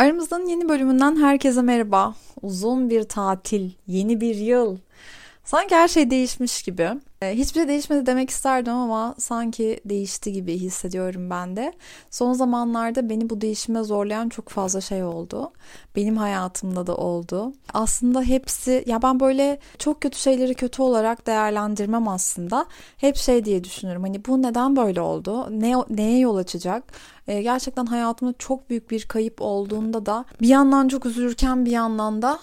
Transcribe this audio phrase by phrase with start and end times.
[0.00, 2.14] Aramızdan yeni bölümünden herkese merhaba.
[2.42, 4.76] Uzun bir tatil, yeni bir yıl.
[5.50, 6.90] Sanki her şey değişmiş gibi.
[7.22, 11.72] Ee, hiçbir şey değişmedi demek isterdim ama sanki değişti gibi hissediyorum ben de.
[12.10, 15.52] Son zamanlarda beni bu değişime zorlayan çok fazla şey oldu.
[15.96, 17.52] Benim hayatımda da oldu.
[17.74, 22.66] Aslında hepsi ya ben böyle çok kötü şeyleri kötü olarak değerlendirmem aslında.
[22.96, 24.02] Hep şey diye düşünürüm.
[24.02, 25.60] Hani bu neden böyle oldu?
[25.60, 26.84] Ne neye yol açacak?
[27.28, 32.22] Ee, gerçekten hayatımda çok büyük bir kayıp olduğunda da bir yandan çok üzülürken bir yandan
[32.22, 32.38] da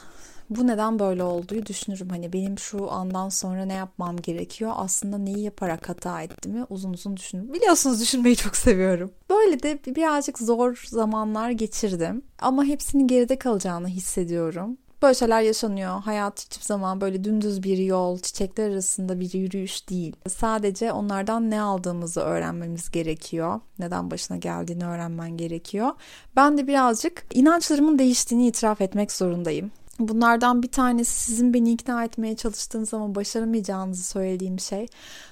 [0.49, 2.09] bu neden böyle olduğu düşünürüm.
[2.09, 4.71] Hani benim şu andan sonra ne yapmam gerekiyor?
[4.75, 7.53] Aslında neyi yaparak hata ettiğimi uzun uzun düşünürüm.
[7.53, 9.11] Biliyorsunuz düşünmeyi çok seviyorum.
[9.29, 12.21] Böyle de birazcık zor zamanlar geçirdim.
[12.39, 14.77] Ama hepsinin geride kalacağını hissediyorum.
[15.01, 16.01] Böyle şeyler yaşanıyor.
[16.01, 20.15] Hayat hiçbir zaman böyle dümdüz bir yol, çiçekler arasında bir yürüyüş değil.
[20.29, 23.59] Sadece onlardan ne aldığımızı öğrenmemiz gerekiyor.
[23.79, 25.91] Neden başına geldiğini öğrenmen gerekiyor.
[26.35, 29.71] Ben de birazcık inançlarımın değiştiğini itiraf etmek zorundayım.
[29.99, 34.87] Bunlardan bir tanesi sizin beni ikna etmeye çalıştığınız ama başaramayacağınızı söylediğim şey.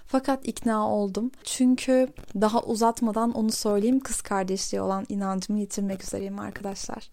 [0.07, 1.31] Fakat ikna oldum.
[1.43, 2.07] Çünkü
[2.41, 7.09] daha uzatmadan onu söyleyeyim kız kardeşliği olan inancımı yitirmek üzereyim arkadaşlar.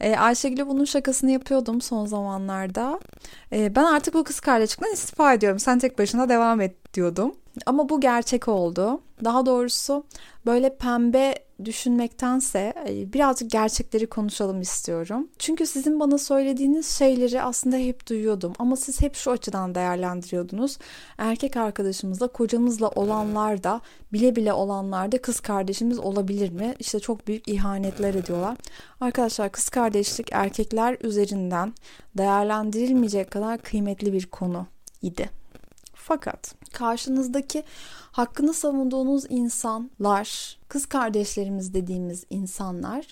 [0.00, 3.00] Ee, Ayşegül'e bunun şakasını yapıyordum son zamanlarda.
[3.52, 5.58] Ee, ben artık bu kız kardeşlikten istifa ediyorum.
[5.58, 7.34] Sen tek başına devam et diyordum.
[7.66, 9.00] Ama bu gerçek oldu.
[9.24, 10.04] Daha doğrusu
[10.46, 15.28] böyle pembe düşünmektense e, birazcık gerçekleri konuşalım istiyorum.
[15.38, 20.78] Çünkü sizin bana söylediğiniz şeyleri aslında hep duyuyordum ama siz hep şu açıdan değerlendiriyordunuz.
[21.18, 23.80] Erkek arkadaşımızla, kocamızla olanlar da
[24.12, 26.74] bile bile olanlar da kız kardeşimiz olabilir mi?
[26.78, 28.56] İşte çok büyük ihanetler ediyorlar.
[29.00, 31.74] Arkadaşlar kız kardeşlik erkekler üzerinden
[32.18, 34.66] değerlendirilmeyecek kadar kıymetli bir konu
[35.02, 35.37] idi.
[36.08, 37.62] Fakat karşınızdaki
[38.12, 43.06] hakkını savunduğunuz insanlar, kız kardeşlerimiz dediğimiz insanlar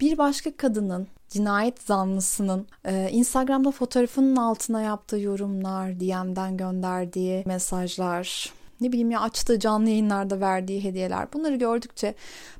[0.00, 8.88] bir başka kadının cinayet zanlısının e, Instagram'da fotoğrafının altına yaptığı yorumlar, DM'den gönderdiği mesajlar, ne
[8.88, 12.14] bileyim ya açtığı canlı yayınlarda verdiği hediyeler bunları gördükçe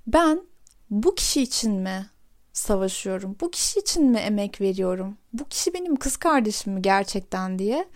[0.07, 0.41] ben
[0.91, 2.07] bu kişi için mi
[2.53, 3.37] savaşıyorum?
[3.41, 5.17] Bu kişi için mi emek veriyorum?
[5.33, 7.89] Bu kişi benim kız kardeşim mi gerçekten diye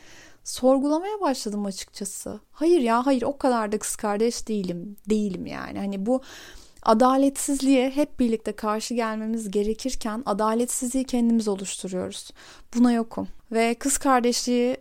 [0.48, 2.41] sorgulamaya başladım açıkçası.
[2.50, 4.97] Hayır ya hayır o kadar da kız kardeş değilim.
[5.10, 5.78] Değilim yani.
[5.78, 6.22] Hani bu
[6.82, 12.31] adaletsizliğe hep birlikte karşı gelmemiz gerekirken adaletsizliği kendimiz oluşturuyoruz.
[12.75, 13.28] Buna yokum.
[13.53, 14.76] Ve kız kardeşliği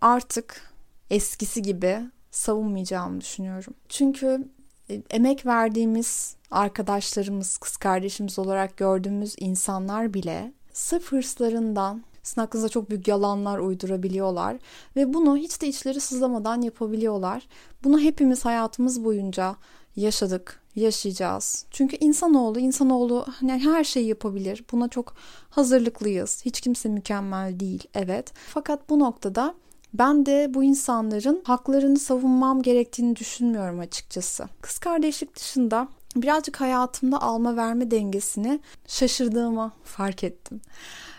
[0.00, 0.72] artık
[1.10, 2.00] eskisi gibi
[2.30, 3.74] savunmayacağımı düşünüyorum.
[3.88, 4.48] Çünkü
[4.90, 12.90] e, emek verdiğimiz arkadaşlarımız, kız kardeşimiz olarak gördüğümüz insanlar bile sırf hırslarından, sizin hakkınızda çok
[12.90, 14.56] büyük yalanlar uydurabiliyorlar
[14.96, 17.48] ve bunu hiç de içleri sızlamadan yapabiliyorlar.
[17.84, 19.56] Bunu hepimiz hayatımız boyunca
[19.96, 21.64] yaşadık, yaşayacağız.
[21.70, 24.64] Çünkü insanoğlu, insanoğlu hani her şeyi yapabilir.
[24.72, 25.14] Buna çok
[25.50, 26.42] hazırlıklıyız.
[26.44, 28.32] Hiç kimse mükemmel değil, evet.
[28.48, 29.54] Fakat bu noktada
[29.94, 34.48] ben de bu insanların haklarını savunmam gerektiğini düşünmüyorum açıkçası.
[34.60, 40.60] Kız kardeşlik dışında birazcık hayatımda alma verme dengesini şaşırdığımı fark ettim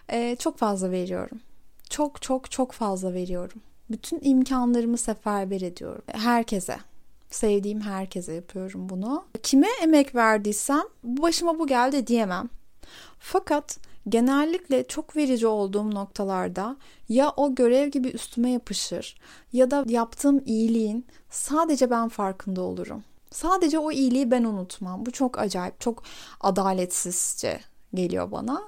[0.10, 1.40] e, çok fazla veriyorum.
[1.90, 3.62] Çok çok çok fazla veriyorum.
[3.90, 6.02] Bütün imkanlarımı seferber ediyorum.
[6.08, 6.78] Herkese.
[7.30, 9.26] Sevdiğim herkese yapıyorum bunu.
[9.44, 12.50] Kime emek verdiysem bu başıma bu geldi diyemem.
[13.20, 13.78] Fakat
[14.10, 16.78] genellikle çok verici olduğum noktalarda
[17.10, 19.18] ya o görev gibi üstüme yapışır
[19.54, 23.04] ya da yaptığım iyiliğin sadece ben farkında olurum.
[23.32, 25.06] Sadece o iyiliği ben unutmam.
[25.06, 26.04] Bu çok acayip, çok
[26.42, 27.60] adaletsizce
[27.98, 28.62] geliyor bana.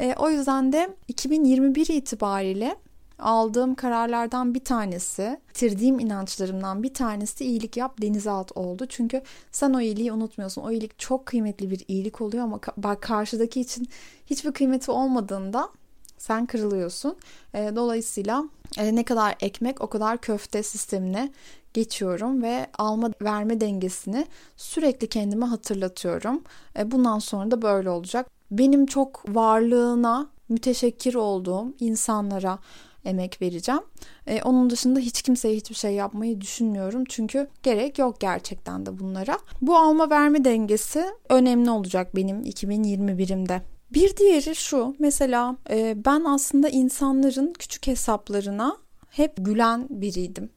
[0.00, 2.76] E, o yüzden de 2021 itibariyle
[3.18, 8.86] aldığım kararlardan bir tanesi, bitirdiğim inançlarımdan bir tanesi iyilik yap denize at oldu.
[8.88, 10.62] Çünkü sen o iyiliği unutmuyorsun.
[10.62, 13.88] O iyilik çok kıymetli bir iyilik oluyor ama bak karşıdaki için
[14.26, 15.70] hiçbir kıymeti olmadığında
[16.18, 17.16] sen kırılıyorsun.
[17.54, 18.44] E, dolayısıyla
[18.78, 21.32] e, ne kadar ekmek o kadar köfte sistemine
[21.74, 26.42] geçiyorum ve alma verme dengesini sürekli kendime hatırlatıyorum.
[26.78, 32.58] E, bundan sonra da böyle olacak benim çok varlığına müteşekkir olduğum insanlara
[33.04, 33.80] emek vereceğim.
[34.26, 37.04] Ee, onun dışında hiç kimseye hiçbir şey yapmayı düşünmüyorum.
[37.08, 39.38] Çünkü gerek yok gerçekten de bunlara.
[39.62, 43.60] Bu alma verme dengesi önemli olacak benim 2021'imde.
[43.94, 48.76] Bir diğeri şu mesela e, ben aslında insanların küçük hesaplarına
[49.10, 50.50] hep gülen biriydim.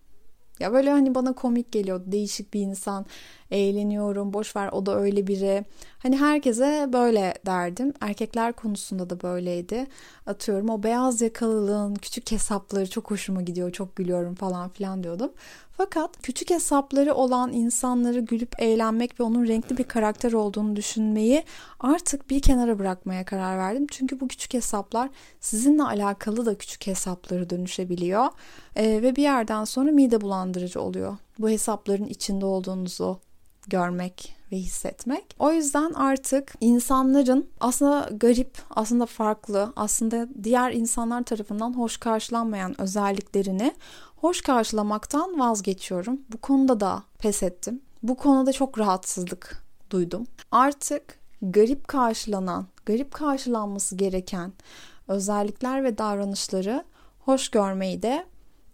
[0.60, 3.06] Ya böyle hani bana komik geliyor değişik bir insan
[3.52, 5.66] eğleniyorum, boş ver o da öyle biri.
[6.00, 7.94] Hani herkese böyle derdim.
[8.02, 9.88] Erkekler konusunda da böyleydi.
[10.26, 15.32] Atıyorum o beyaz yakalılığın küçük hesapları çok hoşuma gidiyor, çok gülüyorum falan filan diyordum.
[15.78, 21.44] Fakat küçük hesapları olan insanları gülüp eğlenmek ve onun renkli bir karakter olduğunu düşünmeyi
[21.80, 23.88] artık bir kenara bırakmaya karar verdim.
[23.92, 25.10] Çünkü bu küçük hesaplar
[25.40, 28.28] sizinle alakalı da küçük hesapları dönüşebiliyor.
[28.76, 31.18] Ee, ve bir yerden sonra mide bulandırıcı oluyor.
[31.40, 33.20] Bu hesapların içinde olduğunuzu
[33.68, 35.36] görmek ve hissetmek.
[35.40, 43.74] O yüzden artık insanların aslında garip, aslında farklı, aslında diğer insanlar tarafından hoş karşılanmayan özelliklerini
[44.16, 46.22] hoş karşılamaktan vazgeçiyorum.
[46.30, 47.82] Bu konuda da pes ettim.
[48.04, 50.28] Bu konuda çok rahatsızlık duydum.
[50.52, 54.54] Artık garip karşılanan, garip karşılanması gereken
[55.08, 56.84] özellikler ve davranışları
[57.20, 58.26] hoş görmeyi de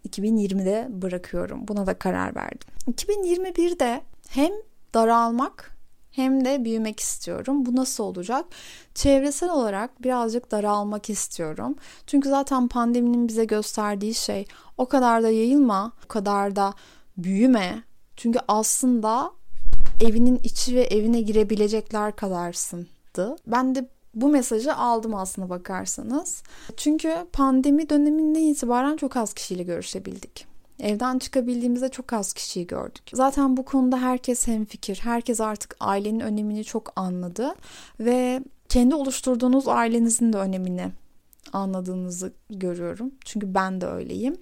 [0.08, 1.68] 2020'de bırakıyorum.
[1.68, 2.68] Buna da karar verdim.
[2.90, 4.52] 2021'de hem
[4.94, 5.74] daralmak
[6.10, 7.66] hem de büyümek istiyorum.
[7.66, 8.44] Bu nasıl olacak?
[8.94, 11.74] Çevresel olarak birazcık daralmak istiyorum.
[12.06, 14.46] Çünkü zaten pandeminin bize gösterdiği şey
[14.78, 16.74] o kadar da yayılma, o kadar da
[17.16, 17.82] büyüme.
[18.16, 19.30] Çünkü aslında
[20.00, 23.36] evinin içi ve evine girebilecekler kadarsındı.
[23.46, 26.42] Ben de bu mesajı aldım aslında bakarsanız.
[26.76, 30.53] Çünkü pandemi döneminden itibaren çok az kişiyle görüşebildik.
[30.80, 33.02] Evden çıkabildiğimizde çok az kişiyi gördük.
[33.12, 35.00] Zaten bu konuda herkes hemfikir.
[35.02, 37.54] Herkes artık ailenin önemini çok anladı
[38.00, 40.92] ve kendi oluşturduğunuz ailenizin de önemini
[41.52, 43.12] anladığınızı görüyorum.
[43.24, 44.36] Çünkü ben de öyleyim.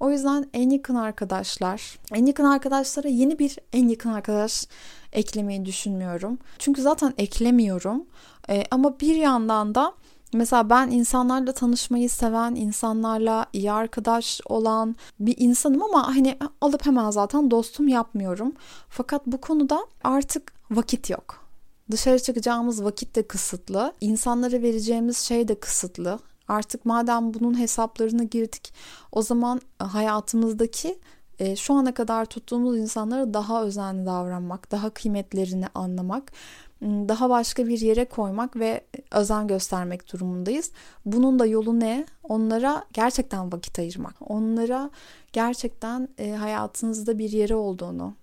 [0.00, 4.66] O yüzden en yakın arkadaşlar, en yakın arkadaşlara yeni bir en yakın arkadaş
[5.12, 6.38] eklemeyi düşünmüyorum.
[6.58, 8.06] Çünkü zaten eklemiyorum.
[8.48, 9.94] Ee, ama bir yandan da
[10.34, 17.10] Mesela ben insanlarla tanışmayı seven, insanlarla iyi arkadaş olan bir insanım ama hani alıp hemen
[17.10, 18.52] zaten dostum yapmıyorum.
[18.88, 21.44] Fakat bu konuda artık vakit yok.
[21.90, 23.92] Dışarı çıkacağımız vakit de kısıtlı.
[24.00, 26.18] İnsanlara vereceğimiz şey de kısıtlı.
[26.48, 28.74] Artık madem bunun hesaplarına girdik
[29.12, 30.98] o zaman hayatımızdaki
[31.38, 36.32] e, şu ana kadar tuttuğumuz insanlara daha özenli davranmak, daha kıymetlerini anlamak,
[36.82, 40.70] daha başka bir yere koymak ve özen göstermek durumundayız.
[41.04, 42.06] Bunun da yolu ne?
[42.22, 44.14] Onlara gerçekten vakit ayırmak.
[44.20, 44.90] Onlara
[45.32, 48.14] gerçekten e, hayatınızda bir yeri olduğunu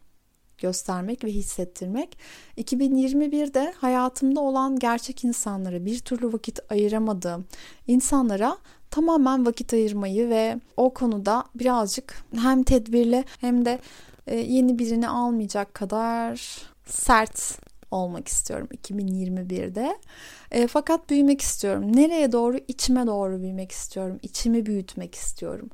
[0.57, 2.17] göstermek ve hissettirmek.
[2.57, 7.45] 2021'de hayatımda olan gerçek insanlara, bir türlü vakit ayıramadığım
[7.87, 8.57] insanlara
[8.91, 13.79] tamamen vakit ayırmayı ve o konuda birazcık hem tedbirli hem de
[14.27, 19.97] e, yeni birini almayacak kadar sert olmak istiyorum 2021'de.
[20.51, 21.95] E, fakat büyümek istiyorum.
[21.95, 22.57] Nereye doğru?
[22.67, 24.19] İçime doğru büyümek istiyorum.
[24.21, 25.69] İçimi büyütmek istiyorum.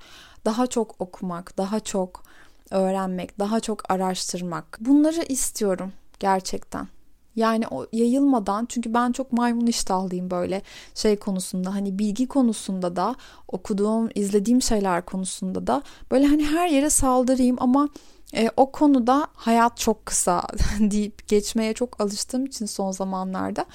[0.46, 2.24] Daha çok okumak, daha çok
[2.72, 4.78] öğrenmek, daha çok araştırmak.
[4.82, 6.88] Bunları istiyorum gerçekten.
[7.36, 10.62] Yani o yayılmadan çünkü ben çok maymun iştahlıyım böyle
[10.96, 13.16] şey konusunda hani bilgi konusunda da
[13.48, 15.82] okuduğum, izlediğim şeyler konusunda da
[16.12, 17.90] böyle hani her yere saldırayım ama
[18.34, 20.44] e, o konuda hayat çok kısa
[20.80, 23.66] deyip geçmeye çok alıştığım için son zamanlarda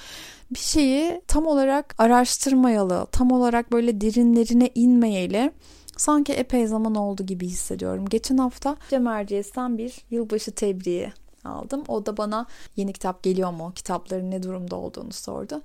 [0.51, 5.51] bir şeyi tam olarak araştırmayalı, tam olarak böyle derinlerine inmeyeli
[5.97, 8.05] sanki epey zaman oldu gibi hissediyorum.
[8.09, 11.13] Geçen hafta Cem Erciyes'ten bir yılbaşı tebriği
[11.45, 11.83] aldım.
[11.87, 12.45] O da bana
[12.75, 15.61] yeni kitap geliyor mu, kitapların ne durumda olduğunu sordu.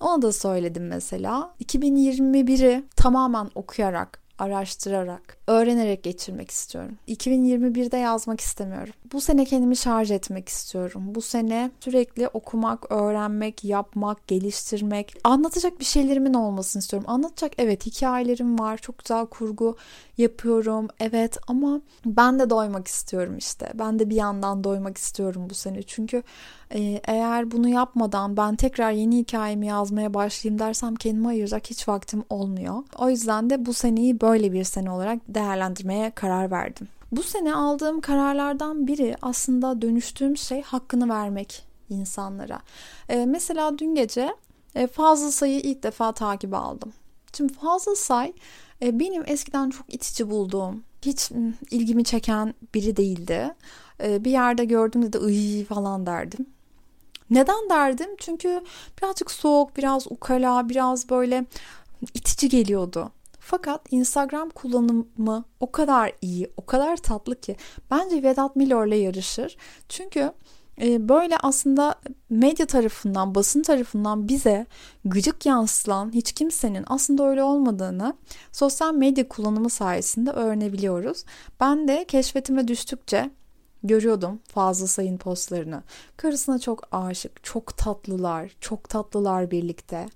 [0.00, 1.54] Ona da söyledim mesela.
[1.64, 6.98] 2021'i tamamen okuyarak, araştırarak, öğrenerek geçirmek istiyorum.
[7.08, 8.94] 2021'de yazmak istemiyorum.
[9.12, 11.02] Bu sene kendimi şarj etmek istiyorum.
[11.06, 17.10] Bu sene sürekli okumak, öğrenmek, yapmak, geliştirmek, anlatacak bir şeylerimin olmasını istiyorum.
[17.10, 18.78] Anlatacak evet hikayelerim var.
[18.78, 19.76] Çok güzel kurgu
[20.18, 20.88] yapıyorum.
[21.00, 23.72] Evet ama ben de doymak istiyorum işte.
[23.74, 25.82] Ben de bir yandan doymak istiyorum bu sene.
[25.82, 26.22] Çünkü
[27.04, 32.82] eğer bunu yapmadan ben tekrar yeni hikayemi yazmaya başlayayım dersem kendime ayıracak hiç vaktim olmuyor.
[32.98, 36.88] O yüzden de bu seneyi böyle bir sene olarak değerlendirmeye karar verdim.
[37.12, 42.60] Bu sene aldığım kararlardan biri aslında dönüştüğüm şey hakkını vermek insanlara.
[43.08, 44.34] E, mesela dün gece
[44.74, 46.92] e, Fazıl Say'ı ilk defa takip aldım.
[47.36, 48.32] Şimdi Fazıl Say
[48.82, 51.30] e, benim eskiden çok itici bulduğum, hiç
[51.70, 53.54] ilgimi çeken biri değildi.
[54.02, 56.46] E, bir yerde gördüğümde de ıy falan derdim.
[57.30, 58.10] Neden derdim?
[58.18, 58.60] Çünkü
[58.98, 61.44] birazcık soğuk, biraz ukala, biraz böyle
[62.14, 63.10] itici geliyordu.
[63.40, 67.56] Fakat Instagram kullanımı o kadar iyi, o kadar tatlı ki
[67.90, 69.56] bence Vedat Milor'la yarışır.
[69.88, 70.32] Çünkü
[70.82, 71.94] e, böyle aslında
[72.30, 74.66] medya tarafından, basın tarafından bize
[75.04, 78.14] gıcık yansılan hiç kimsenin aslında öyle olmadığını
[78.52, 81.24] sosyal medya kullanımı sayesinde öğrenebiliyoruz.
[81.60, 83.30] Ben de keşfetime düştükçe
[83.84, 85.82] görüyordum fazla sayın postlarını.
[86.16, 90.06] Karısına çok aşık, çok tatlılar, çok tatlılar birlikte.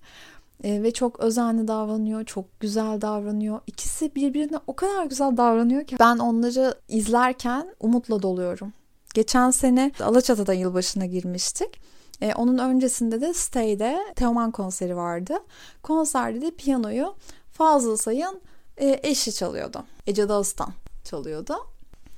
[0.65, 3.61] E, ve çok özenli davranıyor, çok güzel davranıyor.
[3.67, 8.73] İkisi birbirine o kadar güzel davranıyor ki ben onları izlerken umutla doluyorum.
[9.15, 11.81] Geçen sene Alaçatı'da yılbaşına girmiştik.
[12.21, 15.35] E, onun öncesinde de Stay'de Teoman konseri vardı.
[15.83, 17.15] Konserde de piyanoyu
[17.53, 18.41] Fazıl Say'ın
[18.77, 19.85] e, eşi çalıyordu.
[20.07, 20.73] Ece Dağıstan
[21.05, 21.55] çalıyordu.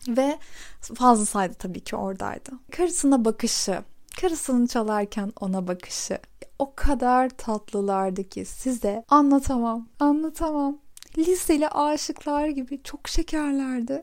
[0.08, 0.38] Ve
[0.80, 2.50] Fazıl Say da tabii ki oradaydı.
[2.70, 3.82] Karısına bakışı,
[4.20, 6.18] karısını çalarken ona bakışı
[6.58, 10.78] o kadar tatlılardı ki size anlatamam, anlatamam.
[11.18, 14.02] Liseli aşıklar gibi çok şekerlerdi.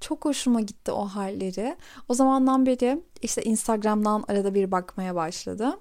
[0.00, 1.76] Çok hoşuma gitti o halleri.
[2.08, 5.80] O zamandan beri işte Instagram'dan arada bir bakmaya başladı.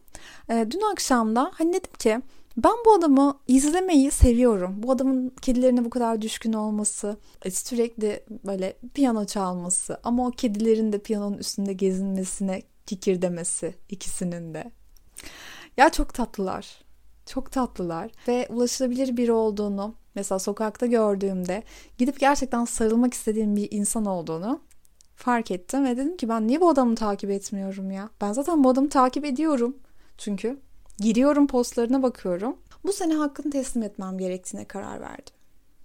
[0.50, 2.22] E, dün akşam da hani dedim ki
[2.58, 4.84] ben bu adamı izlemeyi seviyorum.
[4.84, 10.94] Bu adamın kedilerine bu kadar düşkün olması, e, sürekli böyle piyano çalması ama o kedilerin
[10.94, 14.72] de piyanonun üstünde gezinmesine kikir demesi ikisinin de.
[15.78, 16.84] Ya çok tatlılar.
[17.26, 21.64] Çok tatlılar ve ulaşılabilir biri olduğunu mesela sokakta gördüğümde
[21.98, 24.60] gidip gerçekten sarılmak istediğim bir insan olduğunu
[25.16, 28.10] fark ettim ve dedim ki ben niye bu adamı takip etmiyorum ya?
[28.22, 29.78] Ben zaten bu adamı takip ediyorum.
[30.18, 30.60] Çünkü
[31.00, 32.58] giriyorum postlarına bakıyorum.
[32.86, 35.36] Bu sene hakkını teslim etmem gerektiğine karar verdim.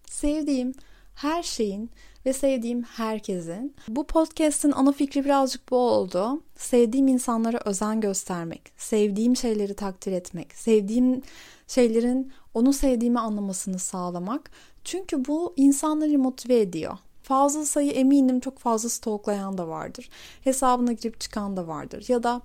[0.06, 0.74] Sevdiğim
[1.14, 1.90] her şeyin
[2.26, 3.74] ve sevdiğim herkesin.
[3.88, 6.42] Bu podcast'in ana fikri birazcık bu oldu.
[6.56, 11.22] Sevdiğim insanlara özen göstermek, sevdiğim şeyleri takdir etmek, sevdiğim
[11.66, 14.50] şeylerin onu sevdiğimi anlamasını sağlamak.
[14.84, 16.98] Çünkü bu insanları motive ediyor.
[17.22, 20.10] Fazla sayı eminim çok fazla stalklayan da vardır.
[20.44, 22.04] Hesabına girip çıkan da vardır.
[22.08, 22.42] Ya da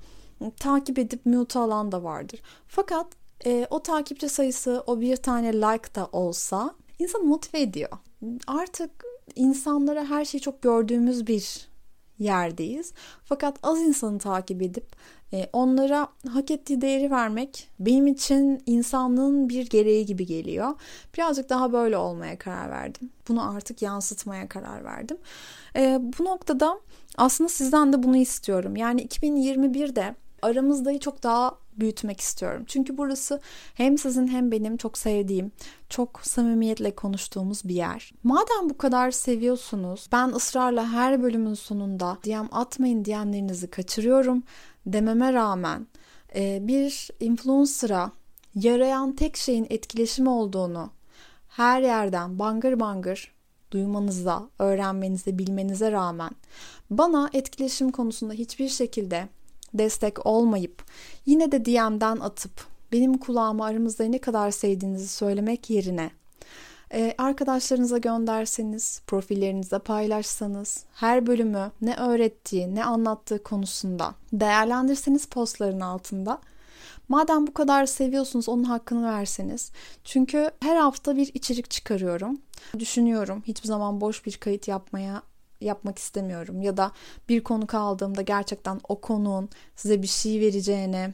[0.52, 2.42] takip edip mute alan da vardır.
[2.68, 3.08] Fakat
[3.46, 7.90] e, o takipçi sayısı o bir tane like da olsa insan motive ediyor.
[8.48, 8.92] Artık
[9.36, 11.68] insanlara her şeyi çok gördüğümüz bir
[12.20, 12.94] yerdeyiz.
[13.26, 14.96] Fakat az insanı takip edip
[15.34, 20.74] e, onlara hak ettiği değeri vermek benim için insanlığın bir gereği gibi geliyor.
[21.18, 23.10] Birazcık daha böyle olmaya karar verdim.
[23.28, 25.18] Bunu artık yansıtmaya karar verdim.
[25.76, 26.80] E, bu noktada
[27.18, 28.76] aslında sizden de bunu istiyorum.
[28.76, 32.64] Yani 2021'de aramızdayı çok daha büyütmek istiyorum.
[32.68, 33.42] Çünkü burası
[33.74, 35.52] hem sizin hem benim çok sevdiğim,
[35.90, 38.14] çok samimiyetle konuştuğumuz bir yer.
[38.24, 44.44] Madem bu kadar seviyorsunuz, ben ısrarla her bölümün sonunda DM atmayın diyenlerinizi kaçırıyorum
[44.86, 45.88] dememe rağmen
[46.36, 48.12] e, bir influencer'a
[48.56, 50.90] yarayan tek şeyin etkileşim olduğunu
[51.48, 53.34] her yerden bangır bangır
[53.72, 56.32] duymanıza, öğrenmenize, bilmenize rağmen
[56.90, 59.28] bana etkileşim konusunda hiçbir şekilde
[59.74, 60.84] destek olmayıp
[61.26, 62.52] yine de DM'den atıp
[62.92, 66.12] benim kulağıma aramızda ne kadar sevdiğinizi söylemek yerine
[66.94, 76.42] e, arkadaşlarınıza gönderseniz, profillerinizde paylaşsanız, her bölümü ne öğrettiği, ne anlattığı konusunda değerlendirseniz postların altında.
[77.08, 79.72] Madem bu kadar seviyorsunuz onun hakkını verseniz.
[80.04, 82.38] Çünkü her hafta bir içerik çıkarıyorum.
[82.80, 85.22] Düşünüyorum hiçbir zaman boş bir kayıt yapmaya
[85.64, 86.92] yapmak istemiyorum ya da
[87.30, 91.14] bir konu kaldığımda gerçekten o konuğun size bir şey vereceğine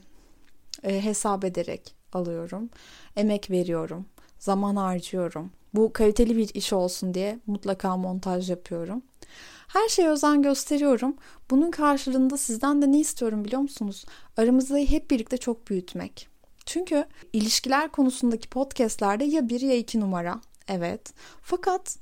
[0.83, 2.69] e, hesap ederek alıyorum.
[3.15, 4.05] Emek veriyorum,
[4.39, 5.51] zaman harcıyorum.
[5.73, 9.01] Bu kaliteli bir iş olsun diye mutlaka montaj yapıyorum.
[9.67, 11.15] Her şeye özen gösteriyorum.
[11.49, 14.05] Bunun karşılığında sizden de ne istiyorum biliyor musunuz?
[14.37, 16.27] Aramızda hep birlikte çok büyütmek.
[16.65, 20.41] Çünkü ilişkiler konusundaki podcastlerde ya bir ya iki numara.
[20.67, 21.13] Evet.
[21.41, 21.97] Fakat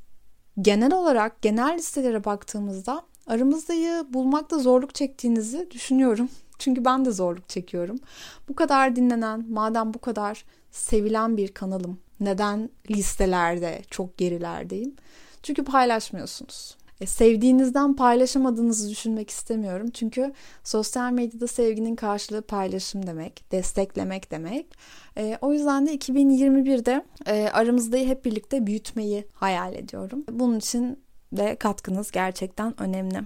[0.61, 6.29] genel olarak genel listelere baktığımızda aramızdayı bulmakta zorluk çektiğinizi düşünüyorum.
[6.59, 7.99] Çünkü ben de zorluk çekiyorum.
[8.49, 14.95] Bu kadar dinlenen, madem bu kadar sevilen bir kanalım, neden listelerde çok gerilerdeyim?
[15.43, 16.77] Çünkü paylaşmıyorsunuz.
[17.01, 19.89] E, sevdiğinizden paylaşamadığınızı düşünmek istemiyorum.
[19.93, 24.65] Çünkü sosyal medyada sevginin karşılığı paylaşım demek, desteklemek demek.
[25.17, 30.23] E, o yüzden de 2021'de e, aramızda hep birlikte büyütmeyi hayal ediyorum.
[30.31, 30.99] Bunun için
[31.31, 33.19] de katkınız gerçekten önemli.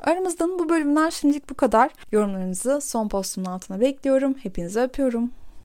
[0.00, 1.90] Aramızdan bu bölümden şimdilik bu kadar.
[2.12, 4.34] Yorumlarınızı son postumun altına bekliyorum.
[4.42, 5.30] Hepinizi öpüyorum.